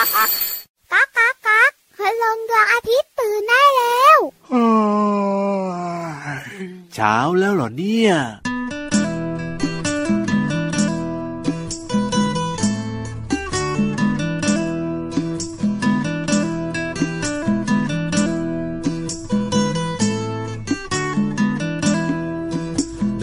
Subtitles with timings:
[0.00, 0.06] ก๊า
[1.04, 4.18] กก๊ากก๊ากพลงดวงอาทิตย์ตื่นได้แล้ว
[6.94, 8.12] เช้าแล้วเหรอเนี่ย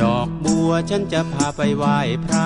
[0.01, 2.45] ดอกบัวฉันจะพาไปไหว้พระ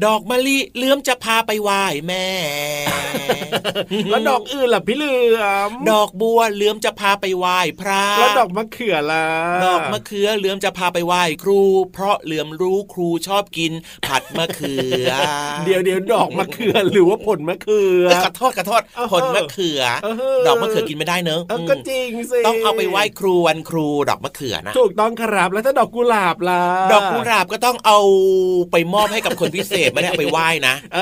[0.00, 2.26] ีดอกมะลิเลื่อมจะพาไปไหว้แม่
[4.10, 9.26] แล้วดอกอื่นล่ะพี่เหลือม ดอกบัวเลื่อมจะพาไปไหว้พระแล้วดอกมะเขือล่ะ
[9.64, 11.60] ดอกมะเขือเลื่อมจะพาไปไหว้ครู
[11.92, 13.72] เพราะเหลื่อมรู้ครูชอบกิน
[14.06, 14.74] ผัดมะเขื
[15.06, 15.08] อ
[15.64, 26.62] เดี๋ยวเดี๋ยวดอกมะเขือหรือว่าผลมะเขือเอ้ยขอโทษขอโทษเออผลมะเขือเออดอกมะเขือกินไม่ได้เนอะเออก็มจริงสิต้องเอาไปไหว้ครูวันครูดอกมะเขือนะถูกต้องครับแล้วถ้าดอกกุหลาบล่ะ
[26.92, 27.98] ดอกกุหลาบก็ต้องเอา
[28.72, 30.98] ไปมอบให้กับคนพิเศษไม่ได้เอาไปไหว้นะเอ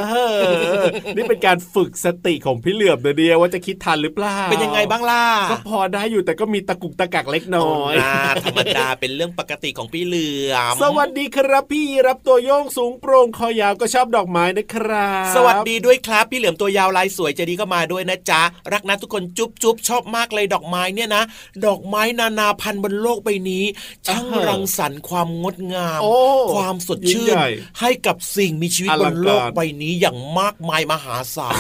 [0.81, 0.83] อ
[1.17, 8.15] นี่เป็นการฝึกสติของพี่เหลือมเดียวว่าจะคิดทันหรือเปล่าเป็นยังไงบ้างล่ะก็พอได้อยู่แต่ก็มีตะกุกตะกักเล็กน้อยโนะ
[8.45, 18.43] ธรรมดาเป็นเรื่องปกติของพี่เหลือมสวัสดีครับพี่รับตัวโยงสูงโปร่งคอยาวก็ชอบดอกไม้นะครับ สวัสดีด้วยครับ พี่เหลือมตัวยาวลายสวยใจดีก็มาด้วยนะจ๊ะ
[18.73, 21.23] รักนะทุกคนจุ๊บจุ๊บชอบมากเลยดอกไม้เนี่ยนะ
[21.67, 23.65] ดอกไม้นานาพันธุ์บนโลกใบนี้
[24.07, 26.17] ช่างรังสรรค์ความงดงามโอ้
[26.55, 27.49] ความสดยิ่งชื่ใหนญ่
[27.81, 31.55] ให้กับสิ่งมีชีวิตอบลันงโลกการใบนี้อย่างมากมายมหาศาล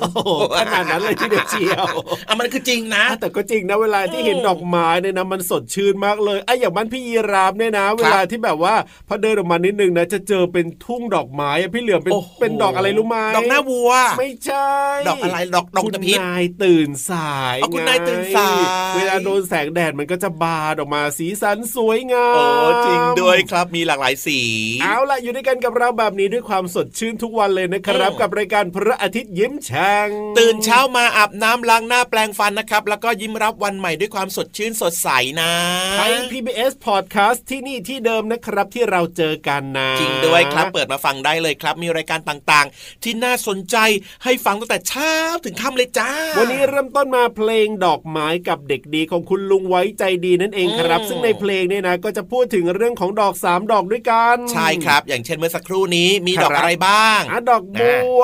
[0.00, 1.86] โอ้โหขนาดนั้นเลยที่เดียวเชียว
[2.28, 8.74] อะมันคือจริงนะอะแต่ก็จริงนะเวลาที่เห็นดอกไม้เนี่ยนะมันสดชื่นมากเลยไอ้อย่างบ้านพี่ยีราฟเนี่ยนะ เวลาที่แบบว่า
[9.08, 14.70] พอเดินออกมานิดนึงนะจะเจอเป็นทุ่งดอกไม้อะพี่เหลือมเป็นโอ้โหเป็นดอกอะไรรู้ไหมดอกหน้าวัว ไม่ใช่
[15.08, 18.60] ดอกอะไรดอกดอกคุณตะพิษนายตื่นสายอ๋อคุณไงนายตื่นสาย
[18.96, 22.44] เวลาโดนแสงแดดมันก็จะบานออกมาสีสันสวยงามโอ้
[22.86, 24.40] จริงด้วยครับมีหลากหลายสี
[24.82, 30.08] เอาล่ะอยู่ด้วยกันกับเราแบบนี้ด้วยความสดชื่นทุกวันเลยนะครับอืมกับรายการพระอาทิตย์ยิ้มแฉ่ง
[30.38, 35.08] ตื่นเช้ามาอาบน้ำล้างหน้าแปลงฟันนะครับ แล้วก็ยิ้มรับวันใหม่ด้วยความสดชื่นสดใส
[35.40, 35.50] นะ
[35.98, 43.76] ไทย PBS Podcast ที่นี่ที่เดิมนะครับที่เราเจอกันนะจริงด้วยครับเปิดมาฟังได้เลยครับ มีรายการต่างๆ ที่น่าสนใจ
[44.24, 45.12] ให้ฟังตั้งแต่เช้า
[45.44, 58.22] ถึงค่ำเลยจ้า วันนี้เริ่มต้นมาเพลงดอกไม้กับเด็กดีของคุณลุงไว้ใจดีนั่นเองครับอืมซึ่งในเพลงเนี่ยนะก็จะพูดถึงเรื่องของดอกสามดอกด้วยกัน ใช่ครับ อย่างเช่นเมื่อสักครู่นี้มีครับดอกอะไรบ้างอะดอกบัว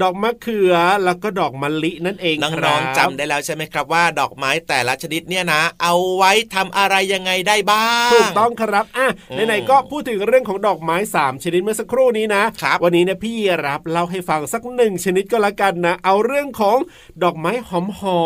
[0.00, 13.34] ดอกมะเขือแล้วก็ดอกมะลินั่นเองคน้รัอบงๆจำได้แล้วใช่ไหมครับว่าดอกไม้แต่ละชนิดเนี่ยนะ เอาไว้ทำอะไรยังไงได้บ้างถูกต้องครับอะอืมไหนๆก็พูดถึงเรื่องของดอกไม้สามชนิดเมื่อสักครู่นี้นะครับวันนี้เนี่ยพี่
[13.66, 16.78] รับเล่าให้ฟังสักหนึ่งชนิดก็แล้วกันนะ เอาเรื่องของ
[17.22, 18.22] ดอกไม้หอมหอ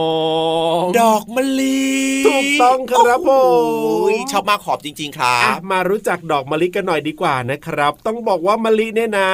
[0.85, 1.87] มดอกมะลิ
[2.27, 3.31] ถูกต้องครับผ
[3.63, 9.31] มโอ้ยชอบมากขอบจริง ๆ ครัอะบมารู้จักดอกมะลิกันหน่อยดีกว่านะครับ ต้องบอกว่ามะลิเนี่ยนะ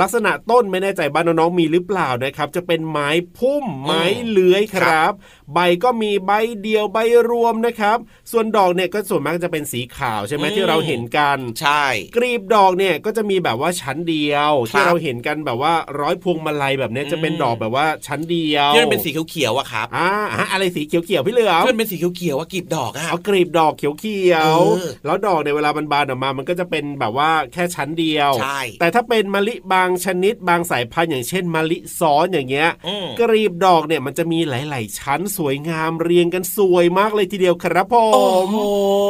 [0.00, 5.12] ลักษณะต้นไม่แน่ใจบ้านน้องๆมีหรือเปล่านะครับ จะเป็นไม้พุ่มไม้เลื้อยครับ
[5.52, 6.32] ใบก็มีใบ
[6.62, 6.98] เดียวใบ
[7.30, 7.98] รวมนะครับ
[8.32, 11.84] ส่วนดอกเนี่ยก็ส่วนมากจะเป็นสีขาวใช่ไหมอืมที่เราเห็นกันใช่
[12.16, 38.56] กรีบดอกเนี่ยก็จะมีแบบว่าชั้นเดียวครับที่เราเห็นกันแบบว่าร้อยพวงมาลัยแบบเนี้ยจะเป็นอืมดอกแบบว่าชั้นเดียวที่มันเป็นสีเขียวๆอะครับอ่าฮะอะไรสีเขียวๆพี่เหลือมที่มันเป็นสีเขียวๆว่ากีบดอกอะเอากรีบดอกเขียวเออๆแล้วดอกในยเวลามันบานออกมา มันก็จะเป็นแบบว่าแค่ชั้นเดียวใช่แต่ถ้าเป็นมะลิบางชนิดบางสายพันธุ์อย่างเช่นมะลิซ้อนอย่างเงี้ยอืมกรีบดอกเนี่ยมันจะมีหลาย ๆ ชั้นสวยงามเรียงกันสวยมากเลยทีเดียวครับผโอ้มโห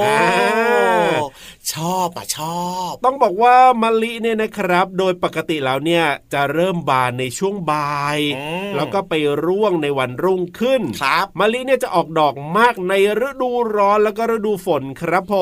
[0.03, 1.04] อ่า
[1.75, 9.15] ชอบอะชอบ ต้องบอกว่ามะลิเนี่ยนะครับ โดยปกติแล้วเนี่ยจะเริ่มบานในช่วงบ่ายอืมแล้วก็ไป
[9.45, 12.93] ร่วงในวันรุ่งขึ้นครับมะลิเนี่ยจะออกดอกมากใน
[13.29, 15.35] ฤดูร้อนแล้วก็ฤดูฝนครับผ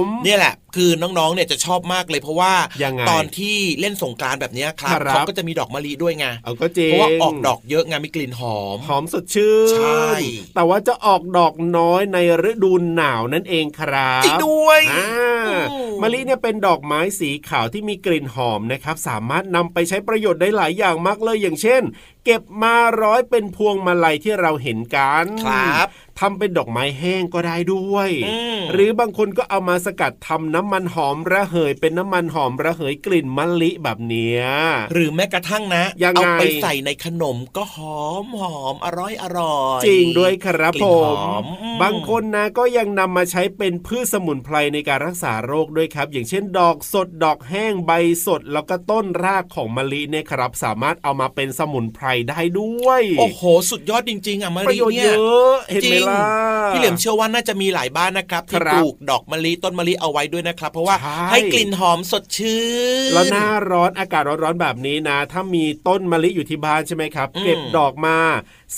[0.00, 2.52] ม เนี่ยแหละ คือน้องๆเนี่ยจะชอบมากเลยเพราะว่า
[2.82, 10.06] ยังไงตอนที่เล่นสงกรานต์แบบเนี้ยครับครับเขาก็จะมีดอกมะลิด้วยไงเอาก็จริงเพราะว่าออกดอกเยอะไงมีกลิ่นหอมหอมสดชื่นใช่
[10.54, 12.18] แต่ว่าจะออกดอกน้อยใน
[12.50, 15.11] ฤดูหนาวนั่นเองครับจริงด้วยอ่าอื
[16.02, 21.82] มะลิเนี่ยเป็นดอกไม้สีขาวที่มีกลิ่นหอมนะครับ สามารถนำไปใช้ประโยชน์ได้หลายอย่างมากเลยอย่างเช่น
[22.24, 25.88] เก็บมาร้อยเป็นพวงมาลัยที่เราเห็นกันครับ
[26.20, 34.44] ทำเป็นดอกไม้แห้งก็ได้ด้วยอืมหรือบางคนก็เอามาสกัดทำน้ำมันหอมระเหย เป็นน้ำมันหอมระเหยกลิ่นมะลิแบบเนี้ย
[34.92, 47.92] หรือแม้กระทั่งนะยังไงเอาไปใส่ในขนมก็หอมหอมอร่อยอร่อยจริงด้วยครับกลิ่ผนหมอมอืมบางคนนะก็ยังนำมาใช้เป็นพืชสมุนไพรในการรักษาโรคด้วยครับ อย่างเช่น ดอกสดดอกแห้งใบ
[48.26, 56.20] สด แล้วก็ต้นรากของมะลิเนี่ยครับ สามารถเอามาเป็นสมุนไพรได้ด้วย โอ้โห สุดยอดจริง ๆอะมะประลิโยชน์เนี่เยยอะเห็นไหมจริงล่ะ
[56.74, 62.62] พี่เหลียมเชื่อว่าน่าจะมีหลายบ้านนะครับที่ครับปลูกดอกมะลิต้นมะลิเอาไว้ด้วยนะครับ เพราะว่าใช่ให้กลิ่นหอมสดชื่
[63.10, 68.16] นแล้วหน้าร้อนอากาศร้อนๆแบบนี้นะ ถ้ามีต้นมะลิอยู่ที่บ้านใช่ไหมครับอืมเก็บดอกมา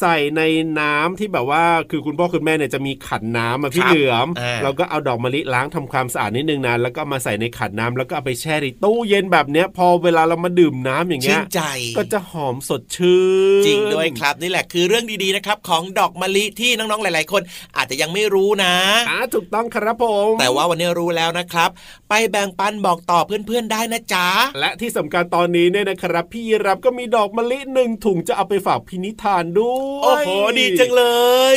[0.01, 0.43] ใส่ใน
[0.81, 11.63] น้ำที่แบบว่าคือคุณพ่อคุณแม่เนี่ยจะมีขันน้ำมาพี่ครับเหลือมอ่าเราก็เอาดอกมะลิล้างทำความสะอาดนิดนึงนะแล้วก็เอามาใส่ในขันน้ำแล้วก็เอาไปแช่ในตู้เย็นแบบเนี้ย พอเวลาเรามาดื่มน้ำอย่างชื่เงี้นยใจ
[11.97, 13.23] ก็จะหอมสดชื่
[13.63, 17.43] นจริงด้วยครับนี่แหละคือเรื่องดีๆนะครับ ของดอกมะลิที่น้องๆหลาย ๆ คน
[17.77, 18.75] อาจจะยังไม่รู้นะ
[19.09, 21.71] อ่าถูกต้องครับผมแต่ว่าวันนี้รู้แล้วนะครับ
[22.09, 24.27] ไปแบ่งปันบอกต่อเพื่อนๆได้นะจ๊ะ
[24.61, 30.29] และที่สำคัญตอนนี้เนี่ยนะครับ พี่ยีรับก็มีดอกมะลิหนึ่งถุงจะเอาไปฝากพินิธานด้วยโอ้โห
[30.59, 31.05] ดีจังเล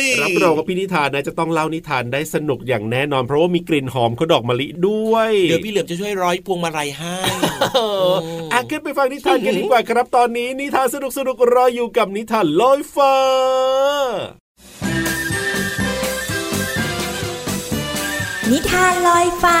[0.00, 7.16] ย รับรองว่าพี่นิทานนะจะต้องเล่านิทานได้สนุกอย่างแน่นอน เพราะว่ามีกลิ่นหอมของดอกมะลิด้วย เดี๋ยวพี่เหลือมจะช่วยร้อยพวงมาลัยให้
[7.74, 7.78] เอ
[8.10, 8.14] อ
[8.52, 13.14] อะขึ้นไปฟังนิทานกันดีกว่าครับตอนนี้นิทานสนุกสนุกๆรออยู่กับนิทานลอยฟ้า
[18.50, 19.60] นิทานลอยฟ้า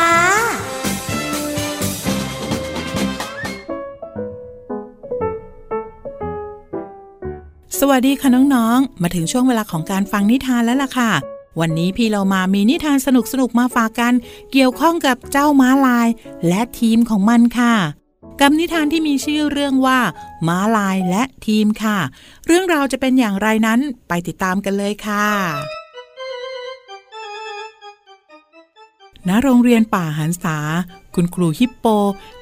[7.82, 11.12] สวัสดีค่ะน้องๆ มาถึงช่วงเวลาของการฟังนิทานแล้วล่ะค่ะ
[11.60, 13.08] วันนี้พี่เรามามีนิทานส
[13.40, 14.12] นุกๆ มาฝากกัน
[14.52, 16.08] เกี่ยวข้องกับเจ้าม้าลาย
[16.48, 17.74] และทีมของมันค่ะ
[18.40, 19.98] กับนิทานที่มีชื่อเรื่องว่า
[20.48, 21.98] ม้าลายและทีมค่ะ
[22.46, 25.26] เรื่องราวจะเป็นอย่างไรนั้นไปติดตามกันเลยค่ะ
[29.28, 30.58] ณโรงเรียนป่าหันษา
[31.14, 31.86] คุณครูฮิปโป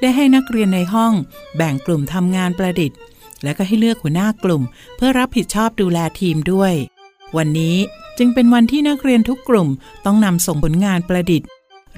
[0.01, 1.13] ได้ให้นักเรียนในห้อง
[1.57, 2.99] แบ่งกลุ่มทำงานประดิษฐ์
[3.43, 4.63] และก็ให้เลือกหัวหน้ากลุ่ม
[4.97, 6.73] เพื่อรับผิดชอบดูแลทีมด้วย
[7.37, 7.77] วันนี้
[8.19, 9.69] จึงเป็นวันที่นักเรียนทุกกลุ่ม
[10.05, 11.49] ต้องนำส่งผลงานประดิษฐ์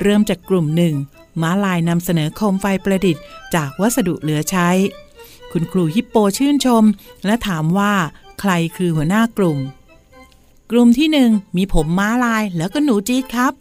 [0.03, 0.95] เริ่มจากกลุ่มหนึ่ง
[1.41, 3.23] ม้าลายนำเสนอโคมไฟประดิษฐ์
[3.55, 4.69] จากวัสดุเหลือใช้
[5.53, 6.85] คุณครูฮิปโปชื่นชม
[7.27, 7.93] และถามว่า
[8.41, 9.59] ใครคือหัวหน้ากลุ่ม
[10.71, 13.53] กลุ่มที่หนึ่งมีผมม้าลายแล้วก็หนูจี๊ดครับ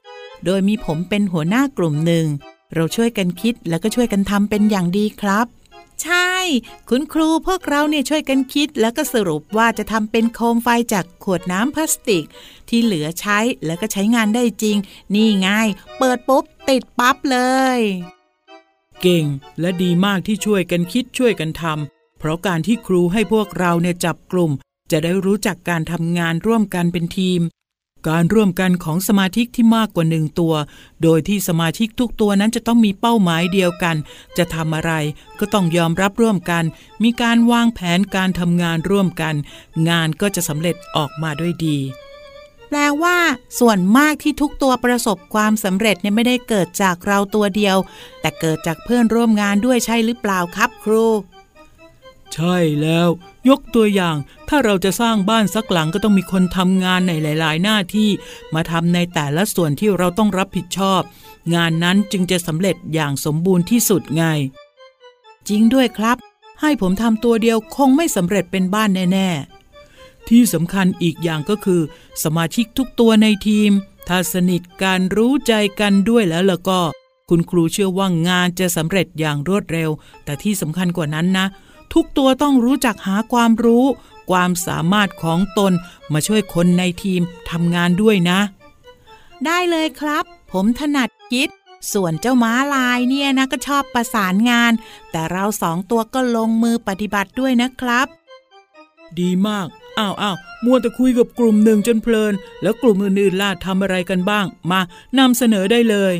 [0.45, 2.25] โดยมีผมเป็นหัวหน้ากลุ่มหนึ่ง
[2.73, 5.45] เราช่วยกันคิดแล้วก็ช่วยกันทำเป็นอย่างดีครับ
[6.89, 12.25] คุณครูพวกเราเนี่ยช่วยกันคิด แล้วก็สรุปว่าจะทำเป็นโคมไฟจากขวดน้ำพลาสติก
[12.69, 14.77] ที่เหลือใช้แล้วก็ใช้งานได้จริง
[15.13, 15.47] นี่ไง
[15.97, 17.39] เปิดปุ๊บติดปั๊บเล
[17.77, 17.79] ย
[19.01, 19.25] เก่ง
[19.59, 24.51] และดีมากที่ช่วยกันคิดช่วยกันทำเพราะการที่ครูให้พวกเราเนี่ยจับกลุ่ม
[24.91, 27.41] จะได้รู้จักการทำงานร่วมกันเป็นทีม
[28.07, 30.53] การร่วมกันของสมาชิกที่มากกว่าหนึ่งตัว
[31.03, 33.95] โดยที่สมาชิกทุกตัวนั้นจะต้องมีเป้าหมายเดียวกัน
[34.37, 34.91] จะทำอะไร
[35.39, 36.63] ก็ต้องยอมรับร่วมกัน
[37.03, 39.35] มีการวางแผนการทำงานร่วมกัน
[39.89, 41.77] งานก็จะสำเร็จออกมาด้วยดี
[42.69, 43.17] แปลว่า
[43.59, 47.77] ส่วนมากที่ทุกตัวประสบความสำเร็จเนี่ยไม่ได้เกิดจากเราตัวเดียว
[48.21, 51.05] แต่เกิดจากเพื่อนร่วมงานด้วยใช่หรือเปล่าครับครู
[52.33, 53.07] ใช่แล้ว
[53.49, 54.15] ยกตัวอย่าง
[54.49, 58.09] ถ้าเราจะสร้างบ้านสักหลังก็ต้องมีคนทำงานในหลาย ๆ หน้าที่
[58.53, 61.01] มาทำในแต่ละส่วนที่เราต้องรับผิดชอบ
[61.55, 64.23] งานนั้นจึงจะสำเร็จอย่างสมบูรณ์ที่สุดไง
[65.49, 66.17] จริงด้วยครับ
[66.61, 69.29] ให้ผมทำตัวเดียวคงไม่สำเร็จเป็นบ้านแน่
[69.79, 71.81] ๆ ที่สำคัญอีกอย่างก็คือ
[72.23, 73.71] สมาชิกทุกตัวในทีม
[74.07, 76.81] ถ้าสนิทกันรู้ใจกันด้วยแล้วล่ะก็
[77.29, 79.89] คุณครูเชื่อว่างานจะสำเร็จอย่างรวดเร็ว
[80.23, 81.45] แต่ที่สำคัญกว่านั้นนะ
[81.93, 83.85] ทุกตัวต้องรู้จักหาความรู้
[84.31, 85.73] ความสามารถของตน
[86.13, 88.39] มาช่วยคนในทีมทำงานด้วยนะ
[89.45, 91.49] ได้เลยครับ ผมถนัดคิด
[91.93, 94.71] ส่วนเจ้าม้าลายเนี่ยนะก็ชอบประสานงาน
[95.11, 98.07] แต่เราสองตัวก็ลงมือปฏิบัติด้วยนะครับ
[99.19, 99.67] ดีมาก
[99.99, 104.79] อ้าวอ้าวมัวแต่คุยกับกลุ่มหนึ่งจนเพลิน แล้วกลุ่มอื่นๆล่ะทำอะไรกันบ้าง มา
[105.19, 106.13] นำเสนอได้เลย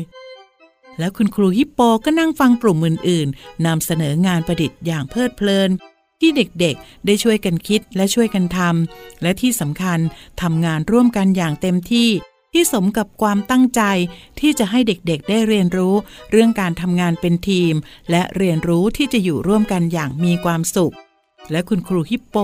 [0.98, 5.70] แล้วคุณครูฮิปโปก็นั่งฟังกลุ่มอื่นๆนำเสนองานประดิษฐ์อย่างเพลิดเพลิน
[6.20, 9.98] ที่เด็กๆ ได้ช่วยกันคิดและช่วยกันทำและที่สำคัญ
[10.42, 12.10] ทำงานร่วมกันอย่างเต็มที่
[12.52, 13.82] ที่สมกับความตั้งใจ
[14.40, 15.94] ที่จะให้เด็กๆ ได้เรียนรู้
[16.30, 17.74] เรื่องการทำงานเป็นทีม
[18.10, 20.94] และเรียนรู้ที่จะอยู่ร่วมกันอย่างมีความสุข
[21.50, 22.36] และคุณครูฮิปโป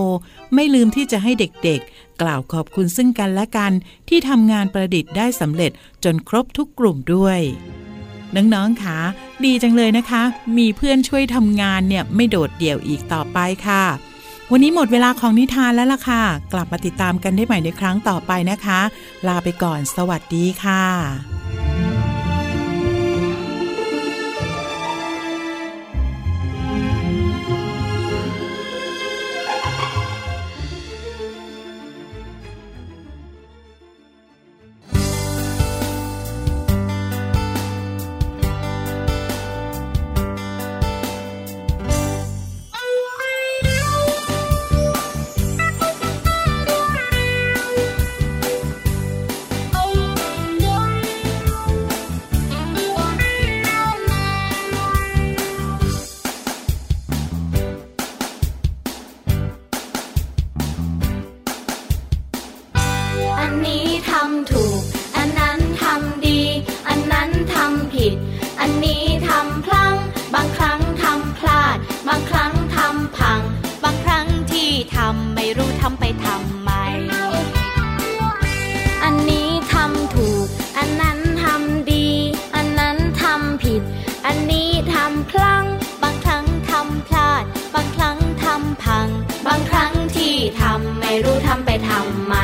[0.55, 3.73] ไม่ลืมที่จะให้เด็กๆ กล่าวขอบคุณซึ่งกันและกัน
[4.09, 5.73] ที่ทำงานประดิษฐ์ได้สำเร็จ
[6.05, 7.41] จนครบทุกกลุ่มด้วย
[8.37, 8.99] น้องๆคะ
[9.45, 10.23] ดีจังเลยนะคะ
[10.59, 13.85] มีเพื่อนช่วยทำงานเนี่ยไม่โดดเดี่ยวอีกต่อไปค่ะ
[14.53, 16.23] วันนี้หมดเวลาของนิทานแล้วล่ะค่ะ
[16.53, 18.81] กลับมาติดตามกันได้ใหม่ในครั้งต่อไปนะคะ
[19.26, 92.35] ลาไปก่อนสวัสดีค่ะำไปทำไม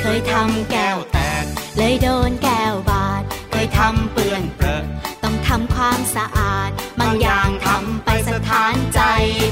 [0.00, 1.44] เคยทำแก้วแตก
[1.76, 4.84] เลยโดนแก้วบาด เคยทำเปื้อนเปรอะ
[5.22, 9.00] ต้องทำความสะอาด บางอย่างทำไปสถานใจ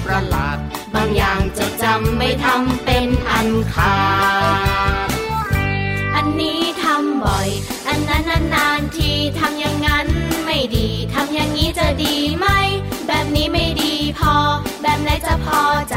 [0.07, 0.59] ประหลาด
[0.95, 3.97] บางอย่างจะจำไม่ทำเป็นอันขา
[5.07, 5.09] ด
[6.15, 7.49] อันนี้ทำบ่อย
[7.89, 8.25] อันนั้น
[8.55, 10.07] นานๆทีทำอย่างนั้น
[10.45, 12.49] ไม่ดี ทำอย่างนี้จะดีไหม
[13.07, 14.35] แบบนี้ไม่ดีพอ
[14.83, 15.97] แบบไหนจะพอใจ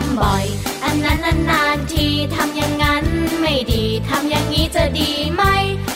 [0.00, 0.44] ำบ่อย
[0.84, 1.18] อันนั้น
[1.50, 3.04] นานๆทีทำอย่างนั้น
[3.40, 5.42] ไม่ดีทำอย่างนี้จะดีไหม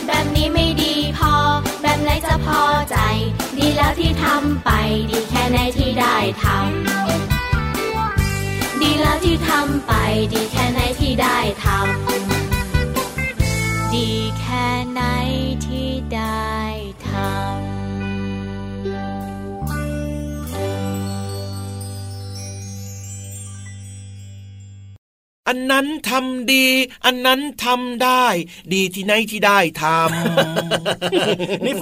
[0.06, 1.32] แบบนี้ไม่ดีพอ
[1.82, 2.96] แบบไหนจะพอใจ
[3.58, 4.70] ดีแล้วที่ทำไป
[5.10, 9.92] ดีแค่ไหนที่ได้ทำดีแล้วที่ทำไป
[10.32, 14.10] ดีแค่ไหนที่ได้ทำดี
[14.40, 15.02] แค่ไหน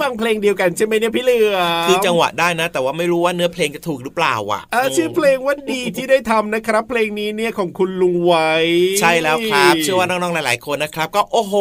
[0.01, 1.57] ฟังเพลงเดียวกันใช่ไหมเนี่ยพี่เหลือ
[1.87, 4.61] คือจังหวะได้นะ แต่ว่าไม่รู้ว่าเนื้อเพลงจะถูกหรือเปล่าอะ
[4.95, 8.51] ชื่อเพลงว่าดีที่ได้ทำนะครับ เพลงนี้เนี่ยของคุณลุงไว้
[8.99, 11.55] ใช่แล้วครับเชื่อว่าน้องๆหลาย ๆ คนนะครับ ก็โอ้โห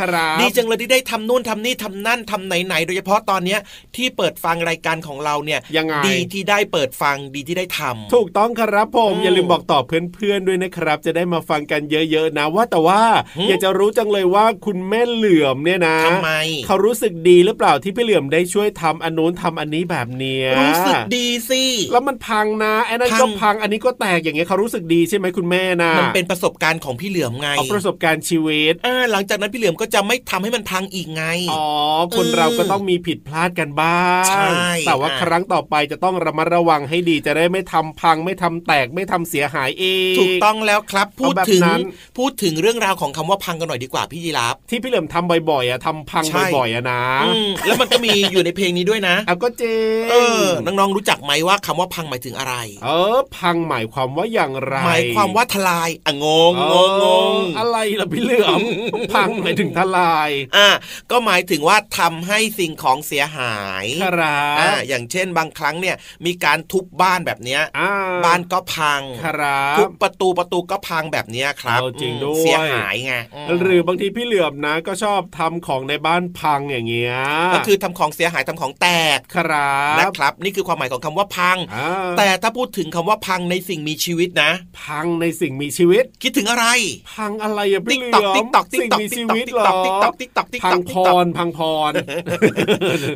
[0.00, 3.60] ครับดีจังเลยที่ได้ทำนู่นทำนี่ทำนั่นทำไหนๆโดยเฉพาะตอนเนี้ย
[3.96, 13.02] ที่เปิดฟังรายการของเราเนี่ยยังไงดีที่ได้เปิดฟังดีที่ได้ทำถูกต้องครับผมอย่าลืมบอกต่อเพื่อนๆด้วยนะครับ จะได้มาฟังกันเยอะๆนะว่าแต่ว่า
[13.36, 16.30] หึอยากจะรู้จังเลยว่าคุณแม่เหลื่อมเนี่ยนะทำไม
[16.66, 21.62] เขารู้สึกดีหรือเปล่าที่พี่เหลื่อมได้ช่วยทำอันนู้นทำอันนี้แบบเนี้ยรู้สึกดีสิ
[21.92, 31.64] แล้วมันพังนะไอ้นั่นพังก็พังอันนี้ก็แตกอย่างเงี้ยเขารู้สึกดีใช่ไหมคุณแม่นะมันเป็นประสบการณ์ของพี่เหลือมไงเอาประสบการณ์ชีวิตเออหลังจากนั้นพี่เหลือมก็จะไม่ทำให้มันพังอีกไงอ๋อ
[32.16, 34.46] คนเออเราก็ต้องมีผิดพลาดกันบ้างใช่
[34.86, 41.82] แต่ว่าอะครั้งต่อไปจะต้องระมัดระวังให้ดีจะได้ไม่ทำพังไม่ทำแตกไม่ทำเสียหายเองถูกต้องแล้วครับพูดเอาแบบถึงนั้น
[42.18, 49.64] พูดถึงเรื่องราวของคำว่าพังกันหน่อยดีกว่าพี่ยีราฟที่พี่เหลิมทำบ่อยๆอะทำพังใช่บ่อยๆอะนะอืมแล้วมันก็มีอยู่ในเพลงนี้ด้วยนะเอาก็เจ
[50.06, 50.14] งเอ
[50.44, 52.54] อน้องๆรู้จักไหมว่าคำว่าพังหมายถึงอะไร
[52.84, 58.60] เออ พังหมายความว่าอย่างไร หมายความว่าทลายอะงงเองงงงอะไร ล่ะพี่เหลือม
[59.12, 60.68] พังหมายถึงทลาย อะ
[61.10, 67.90] ก็หมายถึงว่าทำให้สิ่งของเสียหายครับอ่าอย่างเช่นบางครั้งเนี่ยมีการทุบบ้านแบบเนี้ยอ่า
[68.24, 73.14] บ้านก็พังครับทุบประตูประตูก็พังแบบเนี้ยครับเออจริงอืมด้วยเสียหายไง
[73.46, 77.14] มหรือบางทีพี่เหลือมนะ ก็ชอบทำของในบ้านพังอย่างเงี้ย
[77.54, 81.88] ก็คือทำของเสียหายทำของแตกครับนะครับ นี่คือความหมายของคำว่าพังอ่า
[82.18, 84.50] แต่ถ้าพูดถึงคำว่าพังในสิ่งมีชีวิตนะ
[84.82, 86.66] พังในสิ่งมีชีวิต คิดถึงอะไร
[87.14, 91.92] พังอะไรอะพี่ติ๊กเหลืตอกอติ๊มกตอกติ๊กสิ่งตอกมีติ๊ชีกตอกวิตติ๊กเหรตออกติ๊กตอกติ๊กตอกติ๊กพัตองกพติ๊กตอกรพังพร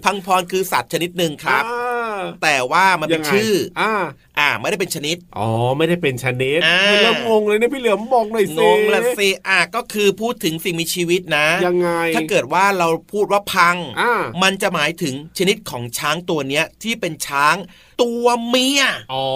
[0.05, 3.93] พังพรคือสัตว์ชนิดหนึ่งครับอ่าแต่ว่ามันเป็นยังไงชื่อ อ่า
[4.39, 14.13] อ่า ไม่ได้เป็นชนิด อ๋อ ไม่ได้เป็นชนิดอ่าเฮ้ยแล้วงงเลยนะพี่เหลือมบอกหน่อยสิงงละสิอะก็คือพูดถึงสิ่งมีชีวิตนะ ยังไง ถ้าเกิดว่าเราพูดว่าพังอ่า
[14.43, 17.57] มันจะหมายถึงชนิดของช้างตัวเนี้ยที่เป็นช้าง
[18.03, 19.27] ตัวเมีย อ๋อ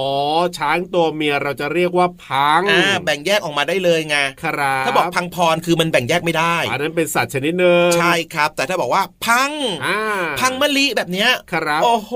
[0.58, 9.50] ช้างตัวเมียเราจะเรียกว่าพัง อ่า แบ่งแยกออกมาได้เลยไง ครับ ถ้าบอกพังพอนคือมันแบ่งแยกไม่ได้ อันนั้นเป็นสัตว์ชนิดหนึ่งใช่ครับ แต่ถ้าบอกว่าพัง
[9.86, 10.00] อ่า
[10.40, 12.12] พังมะลิแบบเนี้ย ครับ โอ้โห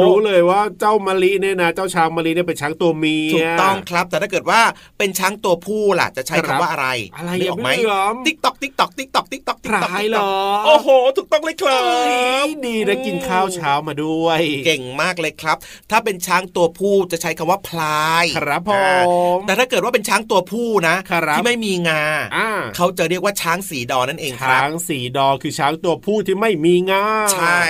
[0.00, 4.60] รู้เลยว่าเจ้ามะลิเนี่ยนะ เจ้าช้างมะลิเนี่ยเป็นช้างตัวเมีย ถูกต้องครับ แต่ถ้าเกิดว่า
[4.98, 10.30] เป็นช้างตัวผู้ล่ะ จะใช้ครับคำว่าอะไร อะไรนึกอะออกไหมพี่เหลือมติ๊กตอกติ๊กตอกติ๊กตอกติ๊กตอกติ๊กตอกพลายเหรอ
[10.66, 15.56] โอ้โห ถูกต้องเลยครับเอ้ยดีนะกินข้าวเช้ามาด้วย เก่งมากเลยครับ
[15.90, 19.02] ถ้าเป็นช้างตัวผู้จะใช้คำว่าพลายายครับผอ่า
[19.36, 22.02] มแต่ถ้าเกิดว่าเป็นช้างตัวผู้นะครับที่ไม่มีงา
[22.36, 27.04] อ่าเขาจะเรียกว่าช้างสีดอนั่นเองครับช้างสีดอคือช้างตัวผู้ที่ไม่มีงา
[27.34, 27.64] ใช่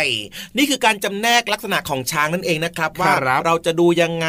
[0.57, 4.29] นี่คือการจำแนกลักษณะของช้างนั่นเองนะครับว่าครับเราจะดูยังไง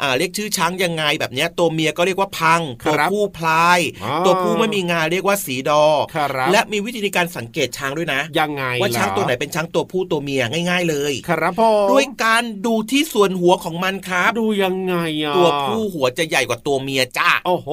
[0.00, 17.68] อ่าเรียกชื่อช้างยังไงแบบเนี้ยตัวเมียก็เรียกว่าพังครัตัวบผู้พลายอ๋อตัวผู้ไม่มีงาเรียกว่าสีดอครับและมีวิธีในการสังเกตช้างด้วยนะ ยังไงว่าช้างล่ะตัวไหนเป็นช้างตัวผู้ตัวเมียง่าย ๆ เลย ครับผมด้วยการดูที่ส่วนหัวของมันครับ ดูยังไงอะตัวผู้หัวจะใหญ่กว่าตัวเมียจ้าโอ้โห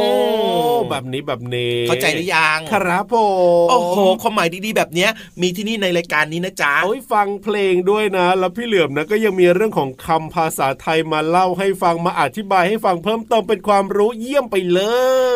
[0.00, 0.08] อื
[0.74, 3.14] มแบบนี้แบบนี้ เข้าใจหรือยังครับผ
[3.64, 14.80] มโอ้โหความหมายดีๆแบบเนี้ย มีที่นี่ในรายการนี้นะจ๊ะโอ้ยฟังเพลงด้วยนะ แล้วพี่เหลือมนะก็ยังมีเรื่องของคำภาษาไทยมาเล่าให้ฟังมาอธิบายให้ฟังเพิ่มเติมเป็นความรู้เยี่ยมไปเล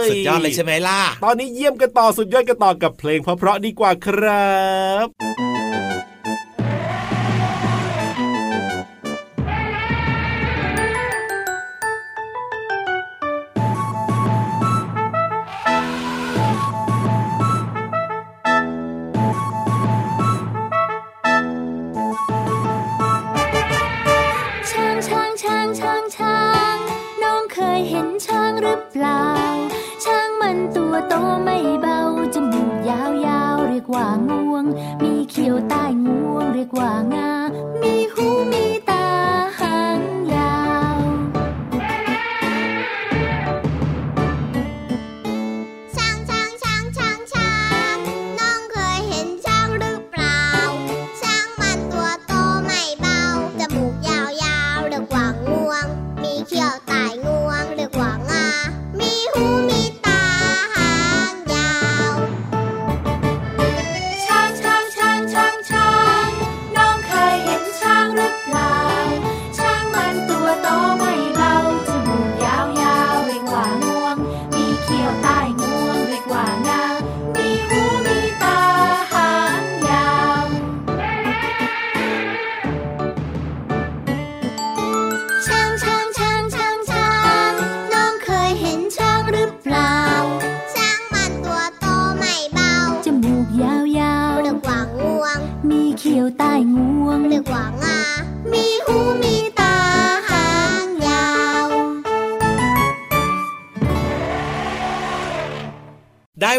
[0.05, 4.51] ย สุดยอดเลยใช่ไหมล่ะ ตอนนี้เยี่ยมกันต่อสุดยอดกันต่อกับเพลงเพราะๆดีกว่าครั
[5.05, 6.10] บ
[28.03, 29.23] ห็นช้างหรือเปล่า
[30.05, 31.99] ช้างมันตัวโตไม่เบา
[32.35, 33.01] จมูกยา
[33.55, 34.65] วๆ เรียกว่างวง
[35.03, 35.80] มีเขียวตา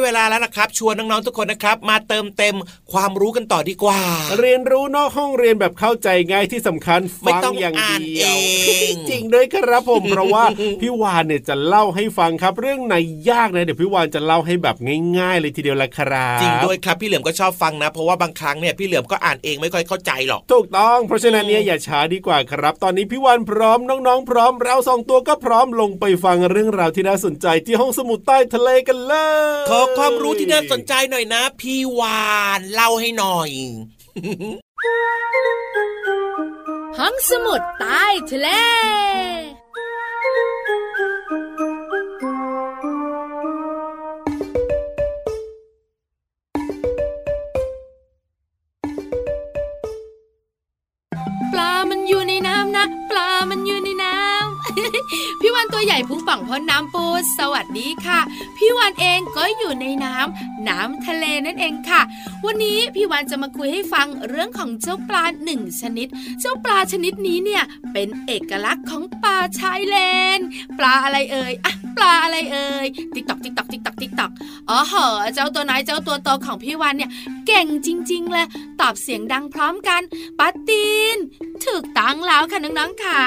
[0.04, 2.56] เวลาแล้วนะครับ ชวนน้องๆทุกคนนะครับ มาเติมเต็ม
[2.94, 4.00] ความรู้กันต่อดีกว่า
[4.40, 10.44] เรียนรู้นอกห้องเรียนแบบเข้าใจง่ายที่สำคัญไม่ฟังต้องอย่างอ่านเดียวเองจริงด้วยครับผมเพราะว่า
[10.82, 12.96] พี่วานเนี่ยจะเล่าให้ฟังครับ เรื่องไหน
[13.30, 14.76] ยากนะเดี๋ยวพี่วานจะเล่าให้แบบ
[15.18, 29.14] ง่าย ๆ เลยทีเดียวละครับจริงด้วยครับพี่เหลือมก็ชอบฟังนะ เพราะว่าบางครั้งเนี่ยพี่เหลือมก็อ่านเองไม่ค่อยเข้าใจหรอกถูกต้องเพราะฉะนั้นเนี่ยอย่าช้าดีกว่าครับ ตอนนี้พี่วานพร้อมน้องๆ พร้อมเราสองตัวก็พร้อมลงไปฟังเรื่องราวที่น่าสนใจที่ห้องสมุดใต้ทะเลกันเล
[29.64, 33.52] ยขอความรู้ที่น่าสนใจหน่อยนะ พี่วานเล่าให้หน่อย
[36.98, 39.41] ห้องสมุดใต้ทะเลปล
[55.64, 57.06] วันตัวใหญ่พุงป่องพ้นน้ำปู
[57.38, 58.20] สวัสดีค่ะ
[58.58, 62.02] พี่วันเองก็อยู่ในน้ำน้ำทะเลนั่นเองค่ะ
[62.46, 66.08] วันนี้พี่วันจะมาคุยให้ฟังเรื่องของเจ้าปลาหนึ่งชนิด
[66.40, 69.98] เจ้าปลาชนิดนี้เนี่ยเป็นเอกลักษณ์ของปลาชายเล
[70.38, 70.40] น
[70.78, 74.32] ปลาอะไรเอ่ยอะ ปลาอะไรเอ่ยติ๊กตอกติ๊กตอกติ๊กตอกติ๊กตอก
[74.70, 77.12] อ๋อเหอเจ้าตัวน้อยเจ้าตัวโตของพี่วันเนี่ย
[77.48, 78.48] เก่งจริง ๆ เลย
[78.82, 80.02] ตอบเสียงดังพร้อมกัน
[80.40, 81.18] ปลาตีน
[81.66, 83.20] ถูกตั้งแล้วค่ะน้องๆค่ะ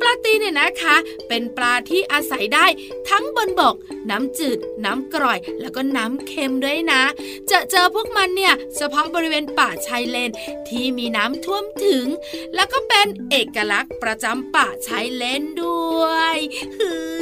[0.00, 0.96] ปลาตีนเนี่ยนะคะ
[1.28, 2.66] เป็นปลาที่อาศัยได้
[3.08, 3.74] ทั้งบนบก
[4.10, 7.02] น้ำจืด น้ำกร่อย แล้วก็น้ำเค็มด้วยนะ
[7.50, 10.30] จะเจอพวกมันเนี่ยเฉพาะบริเวณป่าชายเลน
[10.68, 12.06] ที่มีน้ำท่วมถึง
[12.54, 16.36] แล้วก็เป็นเอกลักษณ์ประจำป่าชายเลนด้วย
[16.74, 17.00] เฮ้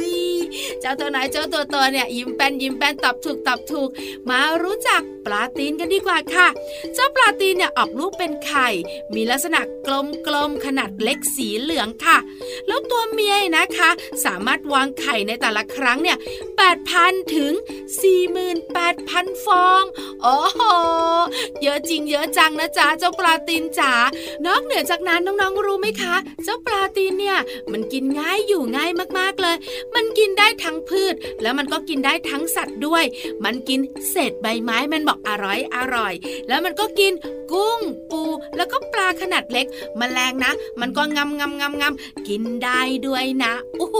[0.81, 3.89] เจ้าตัวไหนเจ้าตัวตัวเนี่ยยิ้มแป้นยิ้มแป้นตอบถูกตอบถูก
[4.29, 6.47] มารู้จักปลาตีนกันดีกว่าค่ะ
[6.93, 8.69] เจ้าปลาตีนเนี่ยออกลูกเป็นไข่
[9.15, 12.17] มีลักษณะกลมๆขนาดเล็กสีเหลืองค่ะ
[12.67, 13.89] แล้วตัวเมียนะคะ
[14.25, 16.17] สามารถวางไข่ในแต่ละครั้งเนี่ย
[16.75, 17.53] 8,000 ถึง
[18.69, 19.83] 48,000 ฟอง
[20.21, 20.61] โอ้โห
[21.61, 23.93] เยอะจริงเยอะจังนะจ๊ะเจ้าปลาตีนจ๋า
[24.45, 27.37] นอกเหนือจากนั้นน้องๆรู้ไหมคะ เจ้าปลาตีนเนี่ย
[27.71, 29.55] มันกินง่ายอยู่ง่ายมากๆเลย
[29.95, 33.03] มันกินไได้ทั้งพืช แล้วมันก็กินได้ทั้งสัตว์ด้วย
[33.43, 36.13] มันกินเศษใบไม้มันบอกอร่อยอร่อย
[36.47, 37.13] แล้วมันก็กิน
[37.51, 37.79] กุ้ง
[38.11, 38.21] ปู
[38.55, 39.65] แล้วก็ปลาขนาดเล็ก
[39.99, 40.51] มแมลงนะ
[40.81, 43.97] มันก็งำงำงำงำกินได้ด้วยนะโอ้โห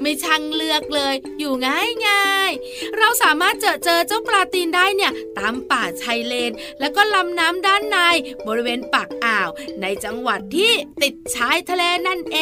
[0.00, 2.50] ไม่ช่างเลือกเลย อยู่ง่ายง่าย
[2.98, 7.98] เราสามารถเจอเจอเจ้าปลาตีนได้เนี่ยตามป่าชายเลน แล้วก็ลำน้ำด้านใน
[8.46, 9.48] บริเวณปากอ่าว
[9.82, 12.38] ในจังหวัดที่ติดชายทะเลนั่นเอ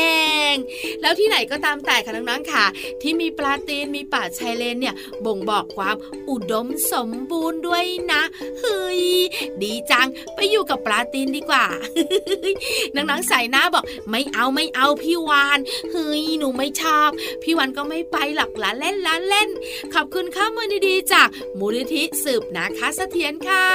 [0.51, 0.55] ง
[1.01, 2.65] แล้วที่ไหนก็ตามแต่ค่ะน้องๆค่ะ
[3.03, 5.97] ที่มีปลาตีนมีป่าชายเลนเนี่ยบ่งบอกความ
[6.29, 8.23] อุดมสมบูรณ์ด้วยนะ
[8.61, 9.03] เฮ้ย
[9.63, 11.67] ดีจังไปอยู่กับปลาตีนดีกว่า
[12.95, 15.59] น้องๆใส่หน้าบอกไม่เอาไม่เอาพี่วาน
[15.93, 17.11] เฮ้ยหนูไม่ชอบ
[17.43, 19.49] พี่วันก็ไม่ไปหรอกละเล่นละเล่น
[19.95, 23.67] ขอบคุณข้ามือดีๆจากมูลนิธิสืบนะคะเสถียรค่ะ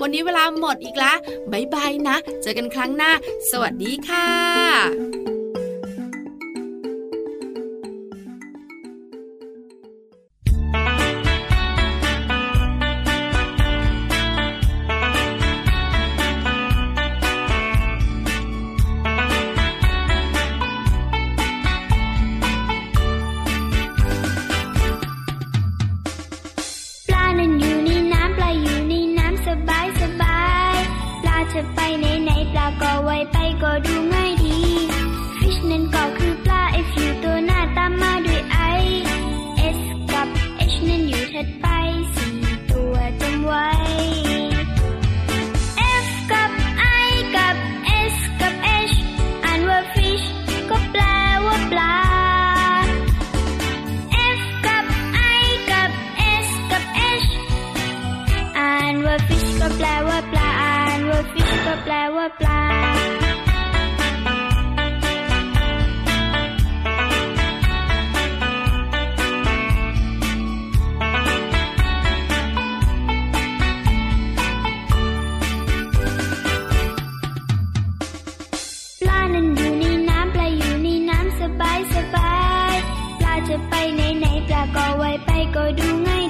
[0.00, 1.16] วันนี้เวลาหมดอีกแล้ว
[1.52, 3.12] บายบายนะ เจอกันครั้งหน้า
[3.50, 5.37] สวัสดีค่ะ
[62.18, 62.60] ว่าปลา
[83.48, 86.27] จะไปไหนไหนปลาก็ไวไปก็ดูง่าย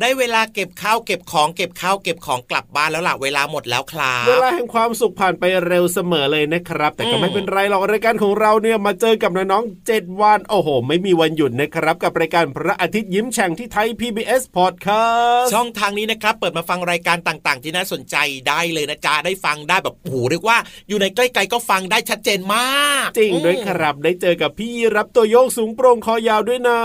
[0.00, 18.16] ได้เวลาเก็บข้าวเก็บของเก็บข้าวเก็บของกลับบ้านแล้วล่ะเวลาหมดแล้วครับเวลาแห่งความสุขผ่านไปเร็วเสมอเลยนะครับ แต่ก็ไม่เป็นไรหรอกรายการของเราเนี่ยมาเจอกับน้องๆเจ็ดวันโอ้โห ไม่มีวันหยุดนะครับ กับรายการพระอาทิตย์ยิ้มแฉ่งที่ไทย PBS Podcast ช่องทางนี้นะครับ เปิดมาฟังรายการต่างๆ ที่น่าสนใจ
[18.48, 26.78] ได้เลยนะจ๊ะได้ฟังได้แบบโอ้โหเรียกว่าอยู่ในใกล้ๆก็ฟังได้ชัดเจนมาก จริงด้วยครับได้เจอกับพี่รับตัวโยกสูงโปร่งคอยาวด้วยนะ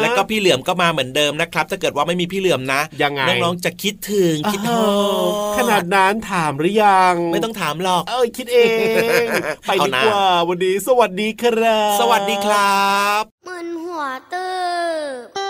[0.00, 4.88] แล้วก็พี่เหลือมก็มาเหมือนเดิมนะครับถ้าเกิดว่าไม่มีพี่เหลือมนะยังไงน้องๆจะคิดถึงคิดถึง
[5.58, 8.58] ขนาดนั้นถามหรือยัง ไม่ต้องถามหรอก เอ้ยคิดเอ
[9.22, 9.24] ง
[9.68, 12.80] ไปดีกว่าวันนี้ สวัสดีครับ สวัสดีครั
[13.20, 14.50] บมึนหัวเติ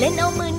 [0.00, 0.55] เล่นเอามือ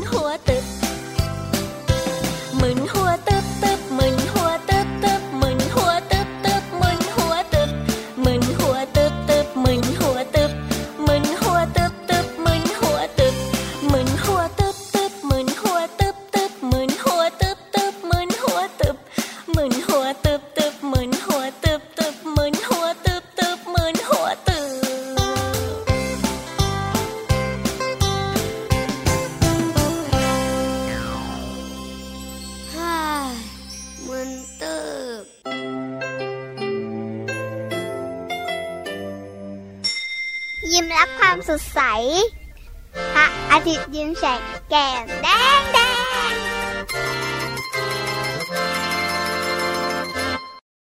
[44.78, 45.27] ยิ้